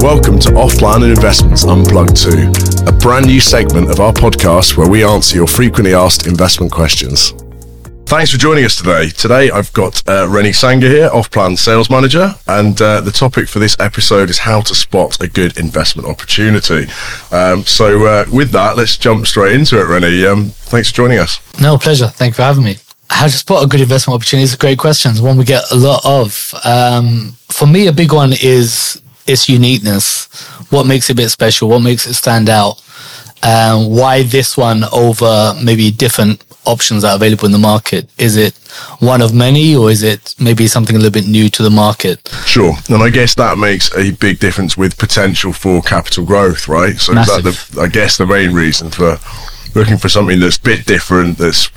[0.00, 2.52] Welcome to Off-Plan and Investments Unplugged 2,
[2.86, 7.34] a brand new segment of our podcast where we answer your frequently asked investment questions.
[8.14, 9.08] Thanks for joining us today.
[9.08, 13.58] Today I've got uh, Rennie Sanger here, Off-Plan Sales Manager, and uh, the topic for
[13.58, 16.86] this episode is how to spot a good investment opportunity.
[17.32, 20.24] Um, so uh, with that, let's jump straight into it, Rennie.
[20.24, 21.40] Um, thanks for joining us.
[21.60, 22.06] No, pleasure.
[22.06, 22.76] Thank you for having me.
[23.10, 25.12] How to spot a good investment opportunity is a great question.
[25.20, 26.54] One we get a lot of.
[26.64, 30.26] Um, for me, a big one is its uniqueness.
[30.70, 31.68] What makes it a bit special?
[31.68, 32.80] What makes it stand out?
[33.44, 38.08] Um, why this one over maybe different options that are available in the market?
[38.18, 38.54] Is it
[39.00, 42.26] one of many, or is it maybe something a little bit new to the market?
[42.46, 46.96] Sure, and I guess that makes a big difference with potential for capital growth, right?
[46.96, 49.18] So is that the, I guess the main reason for
[49.74, 51.68] looking for something that's a bit different, that's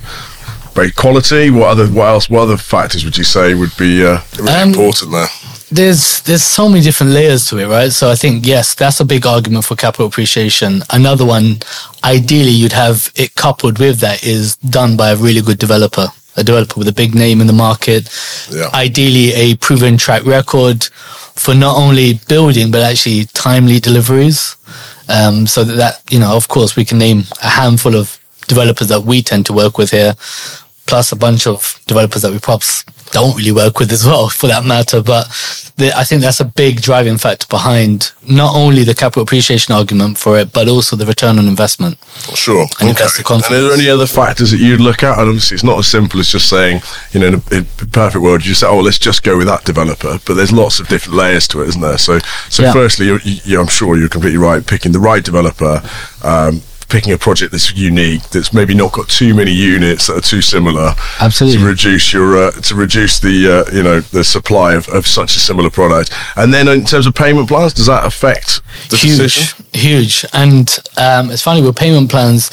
[0.73, 1.49] great quality.
[1.49, 2.29] What other what else?
[2.29, 5.27] What other factors would you say would be uh, really um, important there?
[5.69, 7.91] There's there's so many different layers to it, right?
[7.91, 10.81] So I think yes, that's a big argument for capital appreciation.
[10.91, 11.57] Another one,
[12.03, 16.43] ideally, you'd have it coupled with that is done by a really good developer, a
[16.43, 18.09] developer with a big name in the market.
[18.49, 18.69] Yeah.
[18.73, 24.55] Ideally, a proven track record for not only building but actually timely deliveries.
[25.09, 28.87] Um, so that, that you know, of course, we can name a handful of developers
[28.87, 30.15] that we tend to work with here
[30.87, 34.47] plus a bunch of developers that we perhaps don't really work with as well, for
[34.47, 35.01] that matter.
[35.01, 35.27] But
[35.77, 40.17] the, I think that's a big driving factor behind not only the capital appreciation argument
[40.17, 41.97] for it, but also the return on investment.
[42.35, 42.65] Sure.
[42.79, 43.05] And okay.
[43.05, 45.17] the And are there any other factors that you'd look at?
[45.19, 47.85] And obviously, it's not as simple as just saying, you know, in a, in a
[47.85, 50.19] perfect world, you say, oh, let's just go with that developer.
[50.25, 51.97] But there's lots of different layers to it, isn't there?
[51.97, 52.73] So, so yeah.
[52.73, 54.65] firstly, you're, you, I'm sure you're completely right.
[54.65, 55.81] Picking the right developer.
[56.23, 60.21] Um, picking a project that's unique, that's maybe not got too many units that are
[60.21, 60.93] too similar.
[61.19, 61.59] Absolutely.
[61.59, 65.35] To reduce your uh, to reduce the uh, you know the supply of, of such
[65.35, 66.13] a similar product.
[66.35, 69.65] And then in terms of payment plans, does that affect the huge, decision?
[69.73, 70.25] Huge.
[70.33, 72.49] And um, it's funny with payment plans.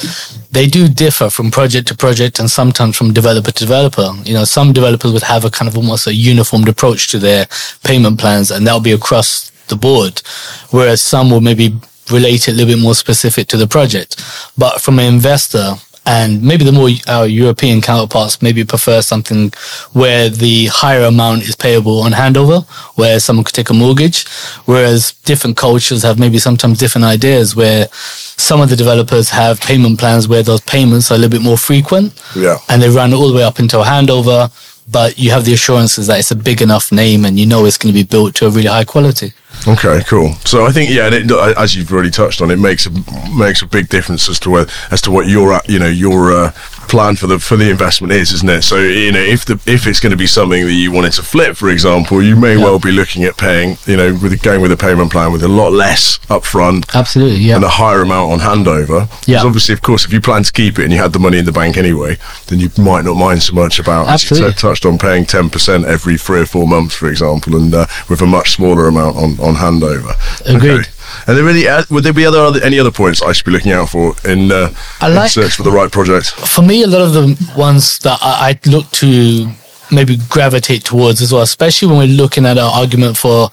[0.51, 4.09] They do differ from project to project and sometimes from developer to developer.
[4.23, 7.47] You know, some developers would have a kind of almost a uniformed approach to their
[7.83, 10.21] payment plans and that'll be across the board.
[10.69, 11.75] Whereas some will maybe
[12.11, 14.23] relate it a little bit more specific to the project.
[14.57, 19.51] But from an investor, and maybe the more our European counterparts maybe prefer something
[19.93, 22.63] where the higher amount is payable on handover,
[22.95, 24.27] where someone could take a mortgage,
[24.65, 29.99] whereas different cultures have maybe sometimes different ideas where some of the developers have payment
[29.99, 32.13] plans where those payments are a little bit more frequent.
[32.35, 32.57] Yeah.
[32.69, 34.51] And they run all the way up until handover,
[34.91, 37.77] but you have the assurances that it's a big enough name and you know it's
[37.79, 39.33] going to be built to a really high quality.
[39.67, 40.33] Okay, cool.
[40.45, 42.91] So I think yeah, it, as you've already touched on, it makes a
[43.35, 46.51] makes a big difference as to where as to what your you know your uh,
[46.87, 48.61] plan for the for the investment is, isn't it?
[48.61, 51.23] So you know if the if it's going to be something that you wanted to
[51.23, 52.63] flip, for example, you may yeah.
[52.63, 55.47] well be looking at paying you know with going with a payment plan with a
[55.47, 59.09] lot less upfront, absolutely, yeah, and a higher amount on handover.
[59.27, 61.39] Yeah, obviously, of course, if you plan to keep it and you had the money
[61.39, 62.17] in the bank anyway,
[62.47, 64.49] then you might not mind so much about absolutely.
[64.49, 67.73] as you touched on paying ten percent every three or four months, for example, and
[67.73, 70.13] uh, with a much smaller amount on on handover.
[70.45, 70.81] Agreed.
[70.81, 70.89] Okay.
[71.27, 73.71] And there really uh, would there be other, any other points I should be looking
[73.71, 76.31] out for in, uh, like, in search for the right project?
[76.31, 79.49] For me, a lot of the ones that I, I look to
[79.91, 83.49] maybe gravitate towards as well, especially when we're looking at our argument for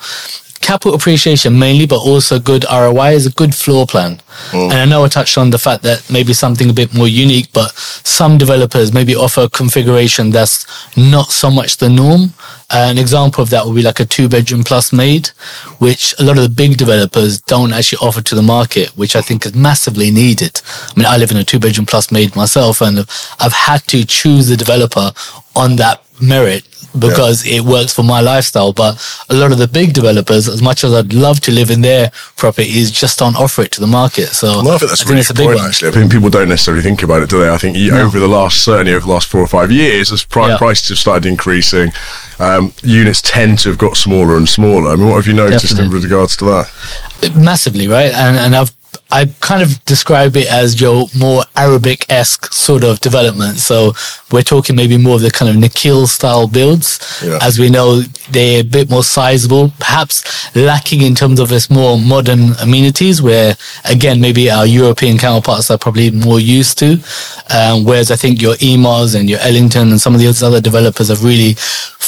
[0.62, 4.20] capital appreciation mainly, but also good ROI is a good floor plan.
[4.50, 4.70] Mm.
[4.70, 7.48] And I know I touched on the fact that maybe something a bit more unique,
[7.52, 10.64] but some developers maybe offer a configuration that's
[10.96, 12.32] not so much the norm.
[12.70, 15.28] Uh, an example of that would be like a two bedroom plus maid,
[15.78, 19.20] which a lot of the big developers don't actually offer to the market, which I
[19.20, 20.62] think is massively needed.
[20.64, 23.00] I mean, I live in a two bedroom plus maid myself and
[23.40, 25.12] I've had to choose the developer
[25.54, 26.66] on that merit
[26.98, 27.58] because yeah.
[27.58, 28.72] it works for my lifestyle.
[28.72, 31.80] But a lot of the big developers, as much as I'd love to live in
[31.80, 34.28] their properties, just don't offer it to the market.
[34.28, 35.88] So I think that's I think a really good point, actually.
[35.88, 37.50] I think people don't necessarily think about it, do they?
[37.50, 38.02] I think no.
[38.02, 40.58] over the last, certainly over the last four or five years, as pri- yeah.
[40.58, 41.92] prices have started increasing,
[42.38, 44.90] um, units tend to have got smaller and smaller.
[44.90, 45.96] I mean, what have you noticed Definitely.
[45.96, 47.32] in regards to that?
[47.36, 48.12] Massively, right?
[48.12, 48.72] And, and I've
[49.12, 53.58] I kind of describe it as your more Arabic esque sort of development.
[53.58, 53.92] So
[54.32, 57.20] we're talking maybe more of the kind of Nakheel style builds.
[57.22, 57.38] Yeah.
[57.42, 58.00] As we know,
[58.30, 63.54] they're a bit more sizable, perhaps lacking in terms of its more modern amenities, where
[63.84, 66.98] again, maybe our European counterparts are probably more used to.
[67.54, 71.08] Um, whereas I think your Emaars and your Ellington and some of the other developers
[71.08, 71.54] have really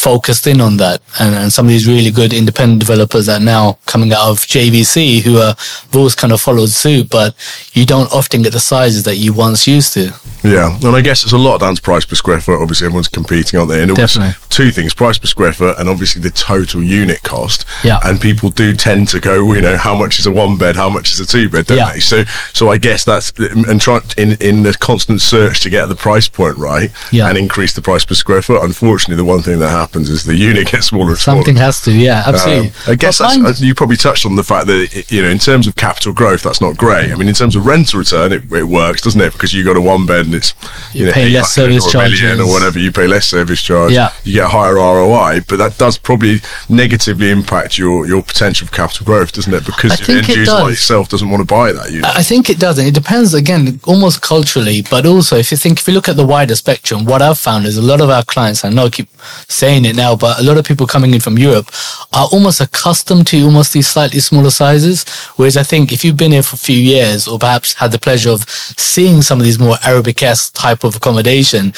[0.04, 1.00] focused in on that.
[1.18, 4.38] And, and some of these really good independent developers that are now coming out of
[4.40, 7.34] JVC who are, have always kind of followed suit, but
[7.72, 10.12] you don't often get the sizes that you once used to.
[10.44, 12.60] Yeah, and I guess it's a lot down to price per square foot.
[12.60, 13.80] Obviously, everyone's competing, aren't they?
[13.82, 14.34] And always Definitely.
[14.50, 17.64] two things: price per square foot, and obviously the total unit cost.
[17.82, 17.98] Yeah.
[18.04, 20.90] And people do tend to go, you know, how much is a one bed, how
[20.90, 21.92] much is a two bed, don't Yeah.
[21.94, 22.00] they?
[22.00, 25.94] So, so I guess that's and try in in the constant search to get the
[25.96, 27.28] price point right Yeah.
[27.30, 28.62] and increase the price per square foot.
[28.62, 31.38] Unfortunately, the one thing that happens is the unit gets smaller and smaller.
[31.38, 32.66] Something has to, yeah, absolutely.
[32.68, 35.22] Um, I guess But that's, mine- uh, you probably touched on the fact that you
[35.22, 37.12] know in terms of capital growth that's not great.
[37.12, 39.32] I mean in terms of rental return it, it works, doesn't it?
[39.32, 40.54] Because you got a one bed and it's
[40.92, 42.22] You know, pay less service charges.
[42.40, 42.78] or whatever.
[42.78, 43.92] You pay less service charge.
[43.92, 44.12] Yeah.
[44.24, 48.74] you get a higher ROI, but that does probably negatively impact your your potential for
[48.74, 49.64] capital growth, doesn't it?
[49.66, 52.04] Because the end user like yourself doesn't want to buy that unit.
[52.16, 52.78] I think it does.
[52.78, 56.16] and It depends again, almost culturally, but also if you think, if you look at
[56.16, 58.90] the wider spectrum, what I've found is a lot of our clients, I know I
[58.90, 59.08] keep
[59.48, 61.70] saying it now, but a lot of people coming in from Europe
[62.12, 65.04] are almost accustomed to almost these slightly smaller sizes.
[65.36, 67.98] Whereas I think if you've been here for a few years or perhaps had the
[67.98, 71.72] pleasure of seeing some of these more Arabic-esque type of accommodation,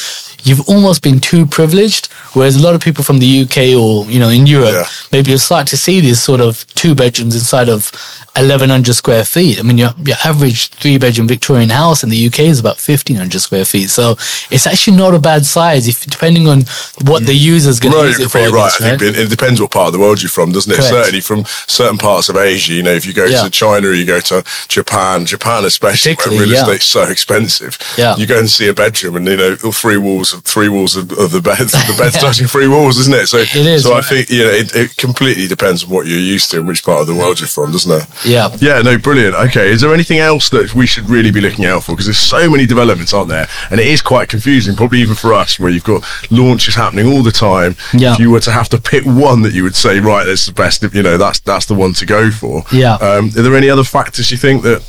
[0.46, 2.06] you've almost been too privileged.
[2.34, 4.86] Whereas a lot of people from the UK or, you know, in Europe, Yeah.
[5.10, 7.90] maybe you'll start to see these sort of two bedrooms inside of
[8.36, 9.58] 1100 square feet.
[9.58, 13.40] I mean, your, your average three bedroom Victorian house in the UK is about 1500
[13.40, 13.88] square feet.
[13.88, 14.10] So
[14.50, 16.64] it's actually not a bad size if depending on
[17.06, 17.40] what the mm.
[17.40, 18.38] user's going to No, use it for.
[18.38, 18.72] right.
[18.80, 20.76] I think it, it depends what part of the world you're from, doesn't it?
[20.76, 20.90] Correct.
[20.90, 22.74] Certainly from certain parts of Asia.
[22.74, 23.42] You know, if you go Yeah.
[23.44, 26.60] to China or you go to Japan, Japan especially, where real yeah.
[26.60, 27.78] estate's so expensive.
[27.96, 28.16] Yeah.
[28.16, 31.10] You go and see a bedroom, and you know, all three walls, three walls of,
[31.12, 33.26] of the bed, the bed's touching three walls, isn't it?
[33.26, 36.18] So, It is, So I think you know, it, it completely depends on what you're
[36.18, 38.06] used to and which part of the world you're from, doesn't it?
[38.24, 38.54] Yeah.
[38.60, 39.34] Yeah, no, brilliant.
[39.34, 41.92] Okay, is there anything else that we should really be looking out for?
[41.92, 43.48] Because there's so many developments, aren't there?
[43.70, 47.22] And it is quite confusing, probably even for us, where you've got launches happening all
[47.22, 47.76] the time.
[47.92, 48.12] Yeah.
[48.12, 50.52] If you were to have to pick one that you would say, right, that's the
[50.52, 52.64] best, you know, that's that's the one to go for.
[52.72, 52.94] Yeah.
[52.94, 54.82] Um, are there any other factors you think that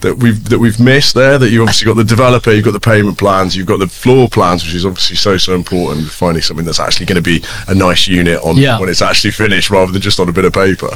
[0.00, 1.38] that we've that we've missed there?
[1.38, 4.28] That you obviously got the developer, you've got the payment plans, you've got the floor
[4.28, 6.08] plans, which is obviously so so important.
[6.10, 8.78] Finding something that's actually going to be a nice unit on Yeah.
[8.78, 10.90] when it's actually finished, rather than just on a bit of paper.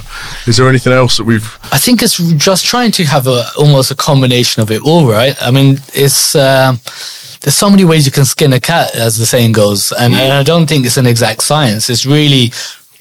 [0.46, 3.90] Is there anything else that we've I think it's just trying to have a almost
[3.90, 5.34] a combination of it all, right?
[5.42, 6.80] I mean, it's um,
[7.40, 10.32] there's so many ways you can skin a cat, as the saying goes, and, and
[10.32, 11.90] I don't think it's an exact science.
[11.90, 12.52] It's really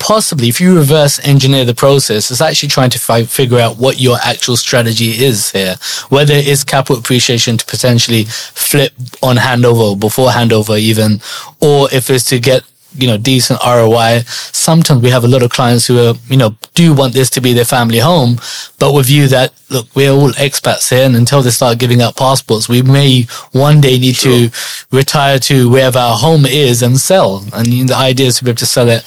[0.03, 4.01] possibly if you reverse engineer the process, it's actually trying to fi- figure out what
[4.01, 5.75] your actual strategy is here.
[6.09, 8.91] Whether it is capital appreciation to potentially flip
[9.21, 11.21] on handover before handover, even,
[11.61, 12.63] or if it's to get
[12.95, 14.19] you know decent ROI.
[14.27, 17.41] Sometimes we have a lot of clients who are you know do want this to
[17.41, 18.39] be their family home,
[18.79, 22.15] but with you that look we're all expats here, and until they start giving out
[22.15, 24.49] passports, we may one day need to
[24.91, 27.43] retire to wherever our home is and sell.
[27.53, 29.03] And the idea is to be able to sell it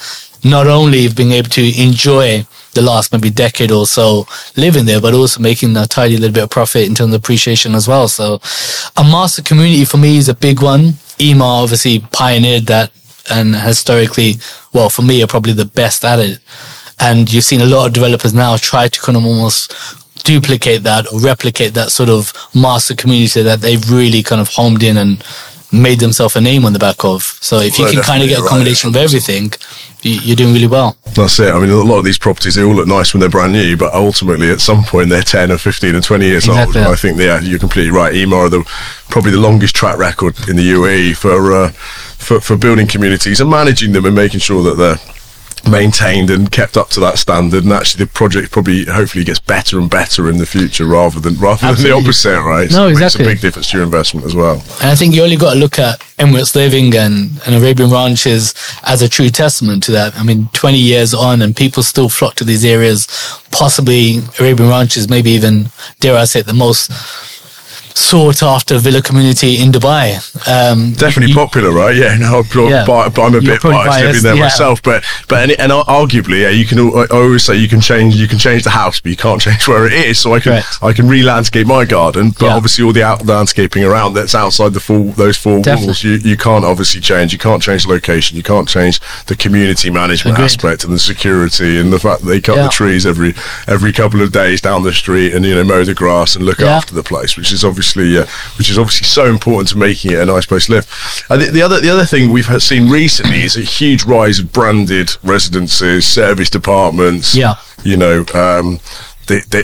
[0.49, 5.13] not only being able to enjoy the last maybe decade or so living there, but
[5.13, 8.07] also making a tidy little bit of profit in terms of appreciation as well.
[8.07, 8.39] So
[8.95, 10.93] a master community for me is a big one.
[11.17, 12.91] Emaar obviously pioneered that
[13.29, 14.35] and historically,
[14.73, 16.39] well, for me, are probably the best at it.
[16.99, 19.73] And you've seen a lot of developers now try to kind of almost
[20.23, 24.83] duplicate that or replicate that sort of master community that they've really kind of homed
[24.83, 25.23] in and
[25.71, 27.21] made themselves a name on the back of.
[27.41, 29.51] So if you can kind of get right, accommodation of everything,
[30.01, 30.95] you- you're doing really well.
[31.13, 31.53] That's it.
[31.53, 33.75] I mean, a lot of these properties, they all look nice when they're brand new,
[33.75, 36.81] but ultimately at some point they're 10 or 15 or 20 years Exactly.
[36.81, 36.93] old.
[36.93, 38.13] I think, yeah, you're completely right.
[38.13, 38.63] Emaar are the,
[39.09, 41.69] probably the longest track record in the UAE for, uh,
[42.17, 44.99] for, for building communities and managing them and making sure that they're
[45.69, 49.79] maintained and kept up to that standard and actually the project probably hopefully gets better
[49.79, 53.25] and better in the future rather than rather than the opposite right No, exactly.
[53.25, 55.53] makes a big difference to your investment as well And I think you only got
[55.53, 60.15] to look at Emirates Living and, and Arabian Ranches as a true testament to that.
[60.15, 63.05] I mean, 20 years on and people still flock to these areas.
[63.51, 65.69] Possibly Arabian Ranches, maybe even,
[65.99, 66.89] dare I say, the most
[67.97, 70.05] sought after villa community in Dubai.
[70.47, 71.95] Um, definitely you- popular, right?
[71.95, 72.85] Yeah, no, I'm, Yeah.
[72.85, 74.41] bi- but I'm a bit probably biased living there yeah.
[74.43, 74.81] myself.
[74.83, 76.77] But but and, and arguably, yeah, you can.
[76.79, 79.67] I always say you can change you can change the house, but you can't change
[79.67, 80.19] where it is.
[80.19, 80.79] So I can Correct.
[80.81, 82.55] I can re-landscape my garden, but Yeah.
[82.55, 85.87] obviously all the out landscaping around that's outside the four those four Definitely.
[85.87, 87.33] walls, you you can't obviously change.
[87.33, 88.37] You can't change the location.
[88.37, 90.45] You can't change the community management Agreed.
[90.45, 93.33] aspect and the security and the fact that they cut the trees every
[93.67, 96.59] every couple of days down the street and you know mow the grass and look
[96.61, 98.25] after the place, which is obviously uh,
[98.57, 101.25] which is obviously so important to making it a nice place to live.
[101.29, 104.51] And the, the other the other thing we've seen recently is a huge rise of
[104.51, 107.35] branded residences, serviced apartments.
[107.35, 107.55] Yeah.
[107.83, 108.25] you know.
[108.33, 108.79] Um,
[109.27, 109.63] they, they,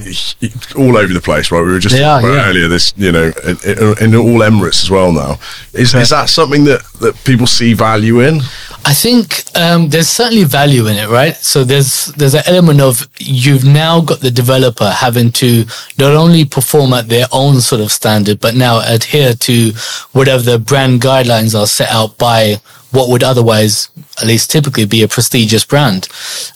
[0.75, 1.61] all over the place, right?
[1.61, 2.49] We were just are, about yeah.
[2.49, 2.67] earlier.
[2.67, 5.39] This, you know, in, in, in all Emirates as well now.
[5.73, 8.41] Is, is that something that, that people see value in?
[8.85, 11.35] I think um, there's certainly value in it, right?
[11.37, 15.65] So there's there's an element of you've now got the developer having to
[15.97, 19.71] not only perform at their own sort of standard, but now adhere to
[20.11, 22.57] whatever the brand guidelines are set out by
[22.91, 23.89] what would otherwise,
[24.21, 26.07] at least typically, be a prestigious brand.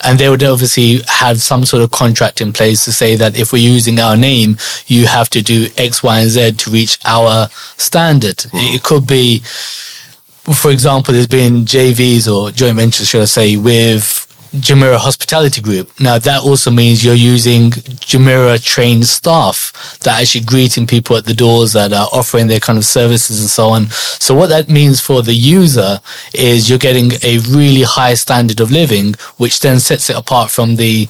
[0.03, 3.51] And they would obviously have some sort of contract in place to say that if
[3.51, 7.47] we're using our name, you have to do X, Y, and Z to reach our
[7.77, 8.45] standard.
[8.53, 9.41] It could be
[10.55, 14.23] for example, there's been JVs or joint ventures, should I say, with
[14.53, 15.91] Jumeirah Hospitality Group.
[15.99, 21.25] Now that also means you're using Jumeirah trained staff that are actually greeting people at
[21.25, 23.87] the doors that are offering their kind of services and so on.
[23.89, 25.99] So what that means for the user
[26.33, 30.77] is you're getting a really high standard of living, which then sets it apart from
[30.77, 31.09] the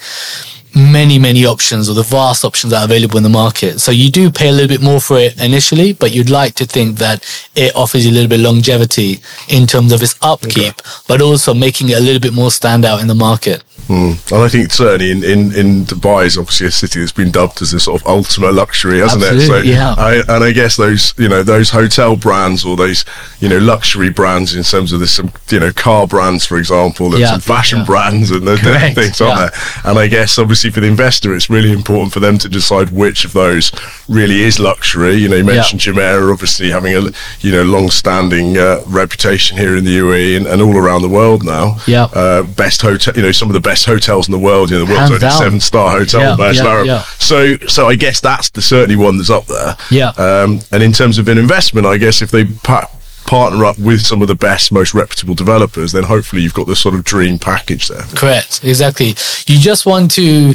[0.77, 3.79] many, many options or the vast options that are available in the market.
[3.79, 6.65] So you do pay a little bit more for it initially, but you'd like to
[6.65, 9.19] think that it offers you a little bit of longevity
[9.49, 10.89] in terms of its upkeep, okay.
[11.07, 13.63] but also making it a little bit more standout in the market.
[13.87, 14.31] Mm.
[14.31, 17.61] And I think certainly in, in, in Dubai is obviously a city that's been dubbed
[17.61, 19.75] as a sort of ultimate luxury, hasn't Absolutely, it?
[19.75, 19.95] So yeah.
[19.97, 23.05] I, and I guess those you know those hotel brands or those
[23.39, 27.07] you know luxury brands in terms of there's some you know car brands for example
[27.07, 27.31] and yeah.
[27.31, 27.85] some fashion yeah.
[27.85, 29.49] brands and those things, aren't yeah.
[29.49, 29.51] there?
[29.91, 33.25] And I guess obviously for the investor it's really important for them to decide which
[33.25, 33.71] of those
[34.09, 35.15] really is luxury.
[35.15, 35.93] You know, you mentioned yeah.
[35.93, 40.61] Jumeirah obviously having a you know long-standing uh, reputation here in the UAE and, and,
[40.61, 41.77] all around the world now.
[41.87, 44.71] Yeah, uh, best hotel, you know, some of the best best hotels in the world.
[44.71, 48.19] You know, the world's only seven star hotel, yeah, yeah, yeah, So, so I guess
[48.19, 49.75] that's the certainly one that's up there.
[49.91, 50.09] Yeah.
[50.17, 52.89] Um, and in terms of an investment, I guess if they pa-
[53.27, 56.75] partner up with some of the best, most reputable developers, then hopefully you've got the
[56.75, 58.03] sort of dream package there.
[58.15, 58.63] Correct.
[58.63, 59.09] Exactly.
[59.47, 60.53] You just want to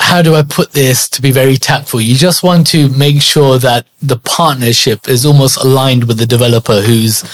[0.00, 2.00] how do I put this to be very tactful?
[2.00, 6.82] You just want to make sure that the partnership is almost aligned with the developer
[6.82, 7.24] who's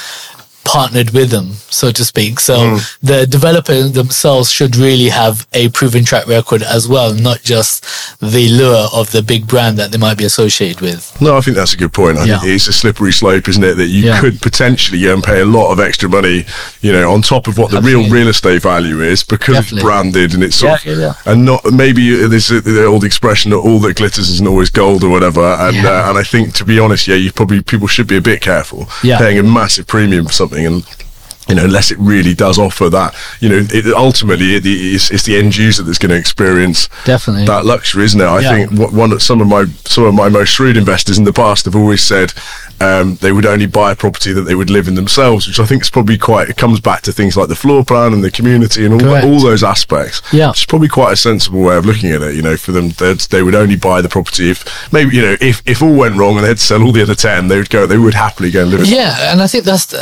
[0.64, 2.40] partnered with them, so to speak.
[2.40, 2.98] So mm.
[3.00, 7.84] the developer themselves should really have a proven track record as well, not just
[8.20, 11.20] the lure of the big brand that they might be associated with.
[11.20, 12.18] No, I think that's a good point.
[12.18, 12.38] I yeah.
[12.40, 13.74] think it's a slippery slope, isn't it?
[13.74, 14.20] That you yeah.
[14.20, 16.44] could potentially go and pay a lot of extra money,
[16.80, 18.04] you know, on top of what the Absolutely.
[18.04, 19.76] real real estate value is because Definitely.
[19.76, 23.58] it's branded and it's sort yeah, of, and not maybe there's the old expression that
[23.58, 25.42] all that glitters isn't always gold or whatever.
[25.42, 28.22] And uh, and I think to be honest, yeah, you probably people should be a
[28.22, 31.04] bit careful paying a massive premium for something something and
[31.46, 35.24] you know, unless it really does offer that, you know, it, ultimately it, it's, it's,
[35.24, 38.24] the end user that's going to experience definitely that luxury, isn't it?
[38.24, 38.66] I yeah.
[38.66, 41.76] think one some of my some of my most shrewd investors in the past have
[41.76, 42.32] always said
[42.80, 45.66] um, they would only buy a property that they would live in themselves, which I
[45.66, 46.48] think is probably quite.
[46.48, 49.40] It comes back to things like the floor plan and the community and all, all
[49.40, 50.22] those aspects.
[50.32, 52.34] Yeah, it's probably quite a sensible way of looking at it.
[52.34, 55.36] You know, for them, that they would only buy the property if maybe you know
[55.40, 57.86] if, if all went wrong and they'd sell all the other ten, they would go.
[57.86, 58.86] They would happily go and live.
[58.86, 59.94] Yeah, and I think that's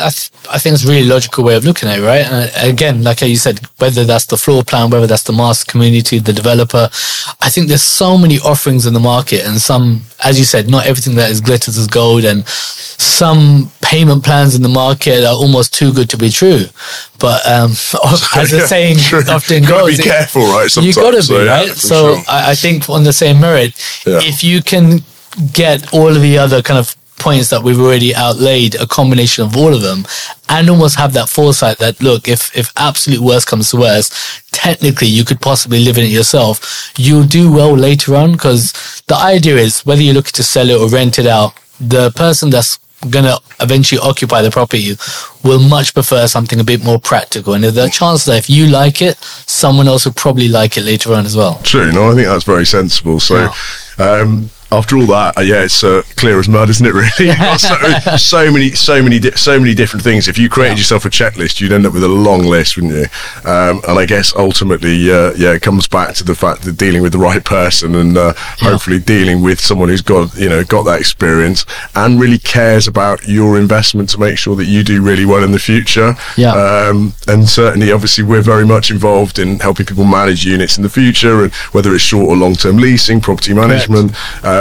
[0.51, 2.27] I think it's a really logical way of looking at it, right?
[2.27, 6.19] And again, like you said, whether that's the floor plan, whether that's the master community,
[6.19, 6.89] the developer,
[7.41, 10.87] I think there's so many offerings in the market, and some, as you said, not
[10.87, 15.75] everything that is glitters is gold, and some payment plans in the market are almost
[15.75, 16.65] too good to be true.
[17.19, 17.71] But um,
[18.37, 20.71] as the saying often goes, be careful, right?
[20.71, 20.97] Sometimes.
[20.97, 21.67] You got to be so, right.
[21.67, 22.25] Yeah, so sure.
[22.29, 23.75] I, I, think on the same merit,
[24.07, 24.21] yeah.
[24.23, 25.01] if you can
[25.53, 29.57] get all of the other kind of points that we've already outlaid, a combination of
[29.57, 30.05] all of them,
[30.49, 34.13] and almost have that foresight that look, if if absolute worst comes to worst,
[34.53, 36.93] technically you could possibly live in it yourself.
[36.99, 38.73] You'll do well later on because
[39.07, 42.51] the idea is whether you're looking to sell it or rent it out, the person
[42.51, 42.79] that's
[43.11, 44.95] going to eventually occupy the property
[45.43, 47.55] will much prefer something a bit more practical.
[47.55, 50.83] And there's the chance that if you like it, someone else will probably like it
[50.83, 51.61] later on as well.
[51.63, 51.91] True.
[51.93, 53.19] No, I think that's very sensible.
[53.19, 53.51] So,
[53.99, 54.05] yeah.
[54.05, 56.95] um, after all that, uh, yeah, it's uh, clear as mud, isn't it?
[56.95, 60.29] Really, so, so, many, so many, di- so many different things.
[60.29, 60.79] If you created yeah.
[60.79, 63.05] yourself a checklist, you'd end up with a long list, wouldn't you?
[63.49, 67.03] Um, and I guess ultimately, uh, yeah, it comes back to the fact that dealing
[67.03, 68.71] with the right person and uh, yeah.
[68.71, 73.29] hopefully dealing with someone who's got, you know, got that experience and really cares about
[73.29, 76.15] your investment to make sure that you do really well in the future.
[76.37, 76.55] Yeah.
[76.55, 80.89] Um, and certainly, obviously, we're very much involved in helping people manage units in the
[80.89, 84.13] future, and whether it's short or long-term leasing, property management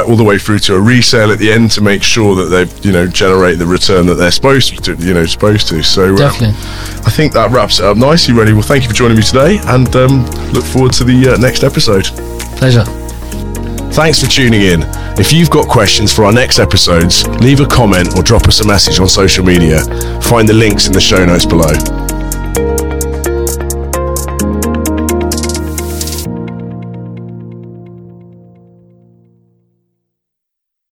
[0.01, 2.45] uh, all the way through to a resale at the end to make sure that
[2.45, 5.83] they, you know, generate the return that they're supposed to, you know, supposed to.
[5.83, 6.55] So definitely,
[7.05, 8.33] I think that wraps it up nicely.
[8.33, 11.37] Rennie, well, thank you for joining me today, and um, look forward to the uh,
[11.37, 12.05] next episode.
[12.57, 12.85] Pleasure.
[13.91, 14.83] Thanks for tuning in.
[15.19, 18.67] If you've got questions for our next episodes, leave a comment or drop us a
[18.67, 19.81] message on social media.
[20.21, 22.10] Find the links in the show notes below.